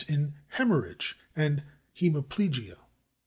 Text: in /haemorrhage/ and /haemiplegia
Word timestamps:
in 0.09 0.33
/haemorrhage/ 0.55 1.13
and 1.35 1.61
/haemiplegia 1.95 2.75